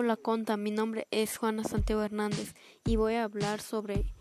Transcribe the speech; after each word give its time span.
Hola 0.00 0.16
Conta, 0.16 0.56
mi 0.56 0.70
nombre 0.70 1.08
es 1.10 1.38
Juana 1.38 1.64
Santiago 1.64 2.04
Hernández 2.04 2.54
y 2.84 2.94
voy 2.94 3.14
a 3.14 3.24
hablar 3.24 3.60
sobre 3.60 4.14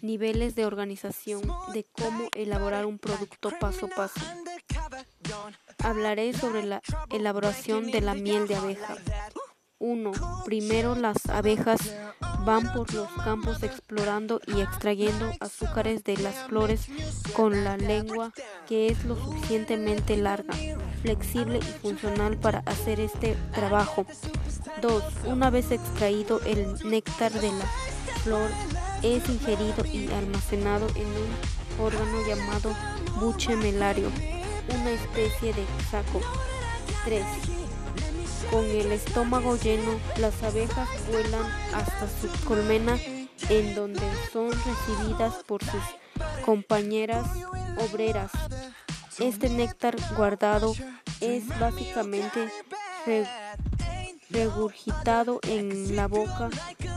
niveles 0.00 0.54
de 0.54 0.64
organización 0.64 1.42
de 1.74 1.84
cómo 1.92 2.30
elaborar 2.34 2.86
un 2.86 2.98
producto 2.98 3.50
paso 3.60 3.84
a 3.84 3.88
paso. 3.90 4.20
Hablaré 5.84 6.32
sobre 6.32 6.62
la 6.62 6.80
elaboración 7.10 7.90
de 7.90 8.00
la 8.00 8.14
miel 8.14 8.48
de 8.48 8.54
abeja. 8.54 8.96
1. 9.80 10.12
Primero 10.46 10.94
las 10.94 11.26
abejas 11.26 11.94
van 12.46 12.72
por 12.72 12.94
los 12.94 13.10
campos 13.22 13.62
explorando 13.62 14.40
y 14.46 14.62
extrayendo 14.62 15.30
azúcares 15.40 16.04
de 16.04 16.16
las 16.16 16.46
flores 16.46 16.86
con 17.34 17.64
la 17.64 17.76
lengua 17.76 18.32
que 18.66 18.86
es 18.86 19.04
lo 19.04 19.14
suficientemente 19.14 20.16
larga, 20.16 20.54
flexible 21.02 21.58
y 21.58 21.78
funcional 21.80 22.36
para 22.36 22.60
hacer 22.66 23.00
este 23.00 23.36
trabajo. 23.54 24.06
2. 24.82 25.02
Una 25.26 25.50
vez 25.50 25.70
extraído 25.70 26.40
el 26.44 26.74
néctar 26.88 27.32
de 27.32 27.52
la 27.52 27.64
flor 28.22 28.50
es 29.02 29.28
ingerido 29.28 29.84
y 29.84 30.10
almacenado 30.12 30.86
en 30.94 31.06
un 31.06 31.84
órgano 31.84 32.26
llamado 32.26 32.74
buche 33.20 33.56
melario, 33.56 34.10
una 34.74 34.90
especie 34.90 35.52
de 35.52 35.64
saco. 35.90 36.20
3 37.04 37.24
con 38.50 38.64
el 38.64 38.92
estómago 38.92 39.56
lleno, 39.56 39.98
las 40.18 40.42
abejas 40.42 40.88
vuelan 41.10 41.44
hasta 41.74 42.08
su 42.08 42.44
colmena 42.44 42.98
en 43.48 43.74
donde 43.74 44.00
son 44.32 44.50
recibidas 44.50 45.34
por 45.44 45.62
sus 45.62 45.82
compañeras 46.44 47.26
obreras. 47.76 48.30
Este 49.20 49.48
néctar 49.48 49.96
guardado 50.16 50.74
es 51.20 51.46
básicamente 51.58 52.50
regurgitado 54.30 55.40
en 55.42 55.96
la 55.96 56.06
boca 56.06 56.50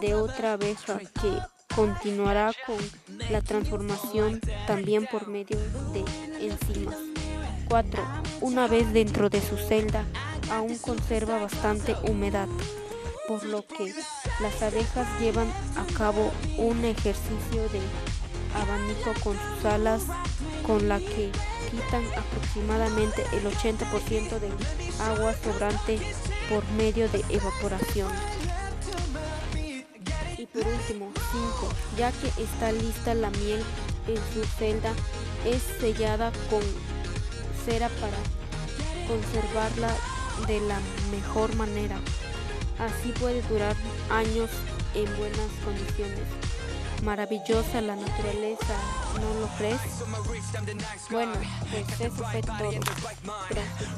de 0.00 0.14
otra 0.14 0.54
abeja 0.54 0.98
que 0.98 1.38
continuará 1.74 2.52
con 2.66 2.76
la 3.30 3.40
transformación 3.40 4.40
también 4.66 5.06
por 5.06 5.28
medio 5.28 5.58
de 5.92 6.04
enzimas. 6.40 6.96
4. 7.68 8.02
Una 8.40 8.66
vez 8.66 8.92
dentro 8.92 9.30
de 9.30 9.40
su 9.40 9.56
celda, 9.56 10.04
aún 10.50 10.76
conserva 10.78 11.38
bastante 11.38 11.94
humedad, 12.10 12.48
por 13.28 13.44
lo 13.44 13.64
que 13.64 13.94
las 14.40 14.60
abejas 14.62 15.06
llevan 15.20 15.48
a 15.76 15.84
cabo 15.96 16.32
un 16.56 16.84
ejercicio 16.84 17.68
de 17.68 17.80
abanico 18.54 19.12
con 19.22 19.36
sus 19.36 19.64
alas 19.64 20.02
con 20.66 20.88
la 20.88 20.98
que 20.98 21.30
quitan 21.70 22.04
aproximadamente 22.16 23.24
el 23.32 23.44
80% 23.44 24.38
de 24.38 24.50
agua 25.02 25.34
sobrante 25.42 25.98
por 26.48 26.64
medio 26.72 27.08
de 27.08 27.24
evaporación. 27.28 28.10
Y 30.36 30.46
por 30.46 30.66
último, 30.66 31.10
5. 31.32 31.68
Ya 31.96 32.12
que 32.12 32.28
está 32.42 32.72
lista 32.72 33.14
la 33.14 33.30
miel 33.30 33.62
en 34.06 34.16
su 34.32 34.44
celda, 34.58 34.92
es 35.44 35.62
sellada 35.80 36.32
con 36.48 36.62
cera 37.64 37.88
para 38.00 38.16
conservarla 39.08 39.90
de 40.46 40.60
la 40.60 40.78
mejor 41.10 41.54
manera. 41.56 41.98
Así 42.78 43.12
puede 43.18 43.42
durar 43.42 43.74
años 44.10 44.50
en 44.94 45.04
buenas 45.16 45.50
condiciones. 45.64 46.47
Maravillosa 47.08 47.80
la 47.80 47.96
naturaleza, 47.96 48.76
¿no 49.14 49.40
lo 49.40 49.48
crees? 49.56 49.80
Bueno, 51.10 51.32
pues 51.70 52.00
eso 52.02 52.22
fue 52.22 52.42
todo. 52.42 52.70
Gracias. 53.48 53.97